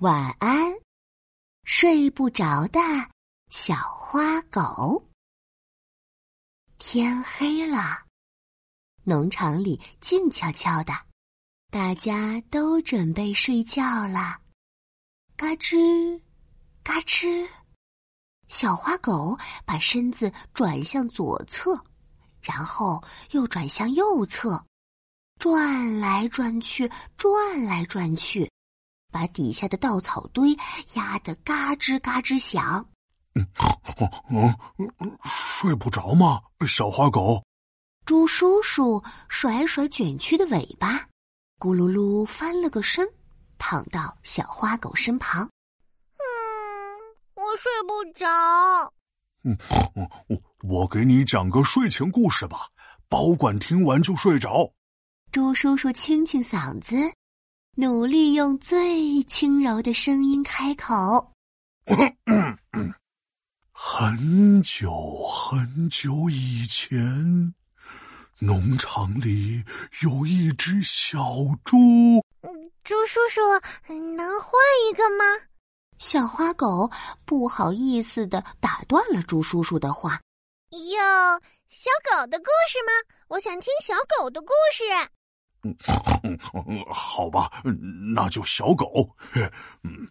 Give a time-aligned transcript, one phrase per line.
[0.00, 0.72] 晚安，
[1.64, 2.78] 睡不着的
[3.50, 5.04] 小花狗。
[6.78, 8.06] 天黑了，
[9.02, 10.92] 农场里静悄悄的，
[11.72, 14.40] 大家都准备睡觉了。
[15.36, 16.22] 嘎吱，
[16.84, 17.48] 嘎吱，
[18.46, 21.76] 小花狗把身子转向左侧，
[22.40, 24.64] 然后又转向右侧，
[25.40, 28.48] 转来转去，转来转去。
[29.10, 30.56] 把底下的稻草堆
[30.94, 32.86] 压得嘎吱嘎吱响。
[33.34, 33.46] 嗯
[34.30, 37.42] 嗯，睡不着吗，小花狗？
[38.04, 41.06] 猪叔叔甩甩卷曲的尾巴，
[41.58, 43.06] 咕噜噜翻了个身，
[43.58, 45.42] 躺到小花狗身旁。
[46.16, 46.20] 嗯，
[47.34, 48.26] 我睡不着。
[49.44, 49.56] 嗯，
[50.28, 52.68] 我我给你讲个睡前故事吧，
[53.08, 54.72] 保管听完就睡着。
[55.30, 56.96] 猪叔叔清清嗓子。
[57.80, 61.32] 努力用最轻柔的声音开口
[63.70, 64.90] ：“很久
[65.28, 67.54] 很久以前，
[68.40, 69.62] 农场里
[70.02, 71.20] 有一只小
[71.62, 71.76] 猪。”
[72.82, 73.40] 猪叔叔，
[74.16, 74.50] 能换
[74.90, 75.24] 一个吗？
[76.00, 76.90] 小花狗
[77.24, 80.20] 不好意思的打断了猪叔叔的话
[80.74, 80.98] ：“有
[81.68, 82.90] 小狗的故事吗？
[83.28, 84.82] 我想听小狗的故事。”
[85.62, 85.76] 嗯，
[86.90, 87.50] 好吧，
[88.14, 89.16] 那就小狗。
[89.82, 90.08] 嗯，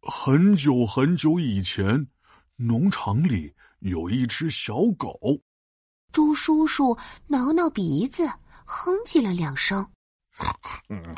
[0.00, 2.06] 很久很久以前，
[2.56, 5.18] 农场里有一只小狗。
[6.12, 8.28] 猪叔叔挠挠鼻子，
[8.64, 9.86] 哼唧了两声。
[10.88, 11.14] 嗯，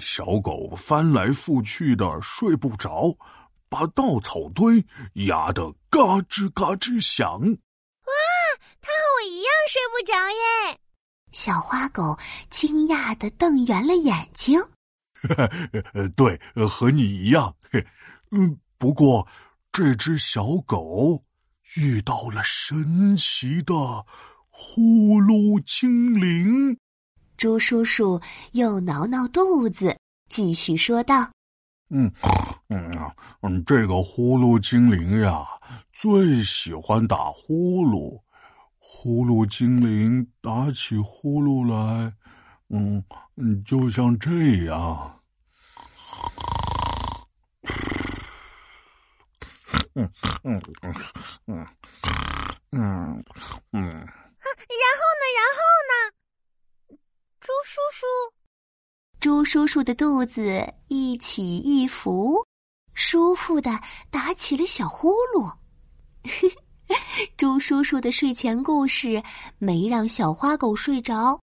[0.00, 3.16] 小狗翻来覆去的睡不着，
[3.68, 4.84] 把稻草堆
[5.26, 7.40] 压得嘎吱嘎吱响。
[7.40, 8.12] 哇，
[8.80, 10.80] 它和我一样睡不着耶。
[11.36, 12.16] 小花狗
[12.48, 14.58] 惊讶的瞪圆了眼睛。
[16.16, 17.54] 对，和你一样。
[18.30, 19.28] 嗯，不过
[19.70, 21.22] 这只小狗
[21.76, 23.74] 遇到了神奇的
[24.48, 26.74] 呼噜精灵。
[27.36, 28.18] 猪叔叔
[28.52, 29.94] 又挠挠肚子，
[30.30, 31.30] 继续说道
[31.90, 32.10] ：“嗯
[32.70, 32.90] 嗯
[33.42, 35.44] 嗯，这个呼噜精灵呀，
[35.92, 38.18] 最喜欢打呼噜。”
[38.98, 42.10] 呼噜精灵打起呼噜来，
[42.70, 43.04] 嗯
[43.36, 44.30] 嗯，就像这
[44.64, 45.20] 样。
[49.94, 50.10] 嗯
[50.44, 50.94] 嗯嗯
[51.46, 51.66] 嗯
[52.72, 53.24] 嗯
[53.72, 53.82] 嗯。
[53.82, 55.24] 然后呢？
[55.36, 56.96] 然后呢？
[57.38, 58.06] 猪叔叔，
[59.20, 62.44] 猪叔叔的肚子一起一伏，
[62.94, 63.78] 舒服的
[64.10, 65.54] 打起了小呼噜。
[66.24, 66.65] 嘿嘿
[67.36, 69.22] 猪叔叔的睡前故事
[69.58, 71.40] 没让小花狗睡着，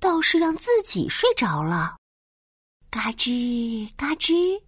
[0.00, 1.96] 倒是让自己睡着了。
[2.90, 4.60] 嘎吱嘎吱，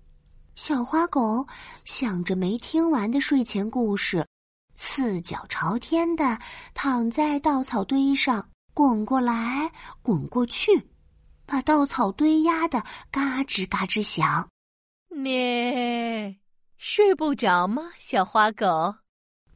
[0.54, 1.46] 小花狗
[1.84, 4.26] 想着没听完的睡前故事，
[4.76, 6.38] 四脚朝天的
[6.74, 9.70] 躺在稻草堆上，滚过来
[10.02, 10.88] 滚过去，
[11.46, 14.46] 把稻草堆压得嘎吱嘎吱响。
[15.08, 16.36] 咩，
[16.76, 18.94] 睡不着吗，小花狗？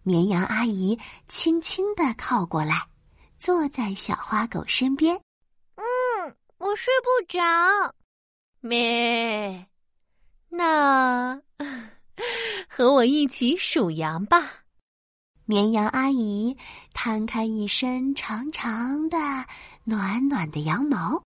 [0.02, 0.98] 绵羊阿姨
[1.28, 2.86] 轻轻的靠过来，
[3.38, 5.14] 坐在小花狗身边。
[5.76, 5.84] 嗯，
[6.58, 7.40] 我睡不着。
[8.60, 9.66] 咩，
[10.48, 11.40] 那
[12.68, 14.64] 和我一起数羊吧。
[15.44, 16.56] 绵羊阿姨
[16.92, 19.18] 摊开一身长长的、
[19.84, 21.22] 暖暖的羊毛，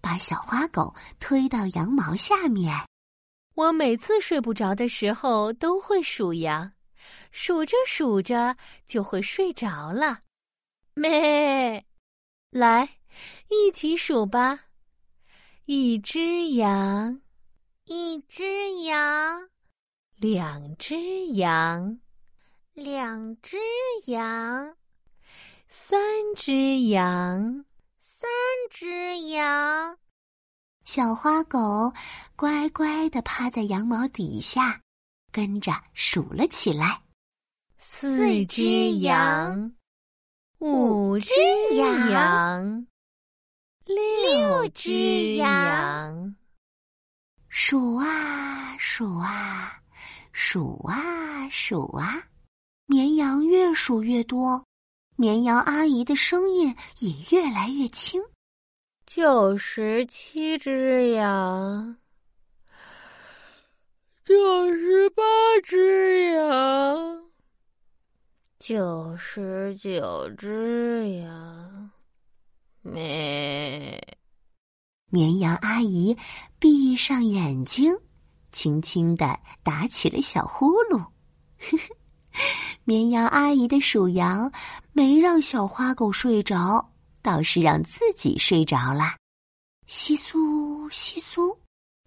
[0.00, 2.74] 把小花狗推到羊毛下面。
[3.54, 6.72] 我每次睡不着的时候都会数羊。
[7.30, 8.56] 数着数着
[8.86, 10.20] 就会睡着了，
[10.94, 11.84] 咩，
[12.50, 12.88] 来，
[13.48, 14.66] 一起数吧。
[15.66, 17.20] 一只羊，
[17.84, 19.48] 一只羊，
[20.16, 22.00] 两只羊，
[22.72, 23.58] 两只
[24.06, 24.74] 羊，
[25.68, 26.00] 三
[26.34, 27.64] 只羊，
[28.00, 28.30] 三
[28.70, 29.98] 只羊。
[30.86, 31.92] 小花狗
[32.34, 34.80] 乖乖的趴在羊毛底下，
[35.30, 37.02] 跟着数了起来。
[37.90, 39.72] 四只羊，
[40.58, 41.30] 五只
[41.74, 42.86] 羊，
[43.84, 46.36] 六只羊。
[47.48, 49.80] 数啊数啊，
[50.32, 52.22] 数啊数啊，
[52.86, 54.64] 绵羊越数越多，
[55.16, 58.22] 绵羊阿姨的声音也越来越轻。
[59.06, 61.96] 九十七只羊，
[64.24, 65.22] 九十八
[65.64, 67.27] 只羊。
[68.68, 71.90] 九十九只羊，
[72.82, 73.98] 咩。
[75.10, 76.14] 绵羊阿姨
[76.58, 77.96] 闭上眼睛，
[78.52, 81.02] 轻轻的打起了小呼噜。
[82.84, 84.52] 绵羊阿姨的数羊
[84.92, 86.92] 没让小花狗睡着，
[87.22, 89.16] 倒是让自己睡着了。
[89.88, 90.36] 窸窣
[90.90, 91.56] 窸窣，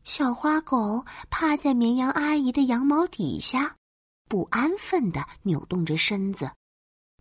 [0.04, 3.76] 小花狗趴在绵羊阿姨的羊毛底下，
[4.32, 6.50] 不安分的扭动着身子。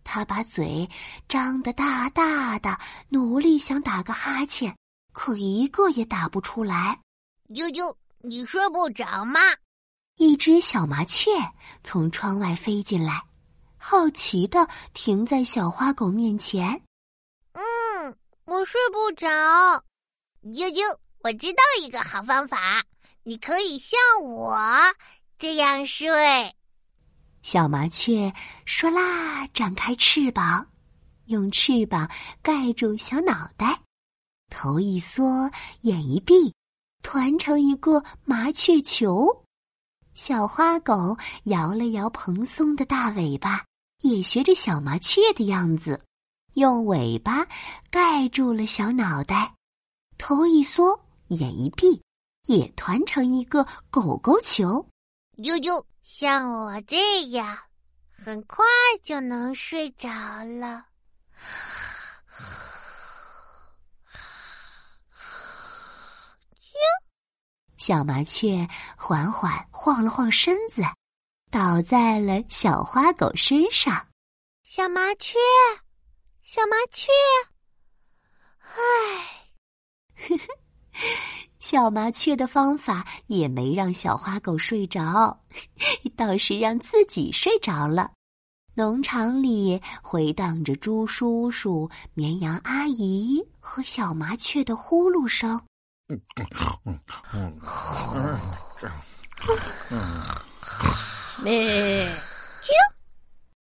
[0.01, 0.89] 他把嘴
[1.27, 2.79] 张得大大的，
[3.09, 4.73] 努力想打个哈欠，
[5.11, 7.01] 可一个也打不出来。
[7.49, 9.41] 啾啾，你睡不着吗？
[10.15, 11.29] 一只小麻雀
[11.83, 13.21] 从窗外飞进来。
[13.75, 16.81] 好奇的停在小花狗面前。
[17.51, 19.27] 嗯，我睡不着。
[20.43, 22.85] 啾啾，我知道一个好方法，
[23.23, 24.57] 你可以像我
[25.37, 26.55] 这样睡。
[27.43, 28.33] 小麻雀
[28.65, 30.67] 唰啦，展开翅膀，
[31.25, 32.09] 用翅膀
[32.41, 33.81] 盖住小脑袋，
[34.49, 35.49] 头一缩，
[35.81, 36.53] 眼一闭，
[37.03, 39.45] 团成一个麻雀球。
[40.13, 43.63] 小花狗摇了摇蓬松的大尾巴。
[44.01, 46.03] 也学着小麻雀的样子，
[46.55, 47.47] 用尾巴
[47.91, 49.53] 盖住了小脑袋，
[50.17, 52.01] 头一缩，眼一闭，
[52.47, 54.83] 也团成一个狗狗球。
[55.37, 57.57] 啾啾，像我这样，
[58.11, 58.65] 很快
[59.01, 60.09] 就能睡着
[60.43, 60.85] 了。
[67.77, 68.67] 小麻雀
[68.97, 70.83] 缓缓晃了晃身子。
[71.49, 74.07] 倒在了小花狗身上，
[74.63, 75.39] 小麻雀，
[76.43, 77.09] 小麻雀，
[78.59, 78.75] 唉，
[80.15, 80.43] 呵呵，
[81.61, 85.39] 小麻雀的方法也没让小花狗睡着，
[86.17, 88.11] 倒是让自己睡着了。
[88.73, 95.61] 农场里回荡着猪叔叔、绵羊阿姨和小麻雀的呼噜声。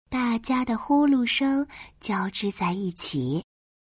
[0.08, 1.66] 大家的呼噜声
[1.98, 3.42] 交织在一起，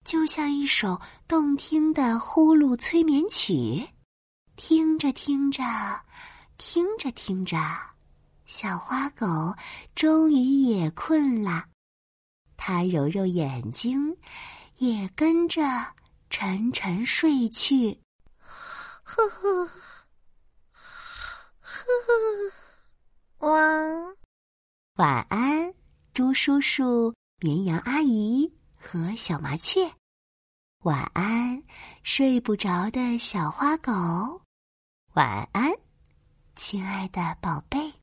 [0.05, 3.89] 就像一首动听的呼噜催眠曲。
[4.57, 5.63] 听着听着，
[6.59, 7.57] 听着听着，
[8.47, 9.55] 小花狗
[9.95, 11.65] 终于也困了。
[12.57, 14.17] 它揉揉眼睛，
[14.77, 15.63] 也跟着
[16.31, 17.99] 沉沉睡去。
[19.03, 19.67] 呵呵，
[21.61, 23.49] 呵呵。
[23.49, 24.17] 晚，
[24.97, 25.75] 晚安，
[26.15, 28.53] 猪叔叔、绵羊阿姨
[28.83, 29.91] 和小麻雀。
[30.83, 31.63] 晚安，
[32.03, 34.43] 睡不着的小花狗。
[35.15, 35.71] 晚安，
[36.57, 38.02] 亲爱的宝贝。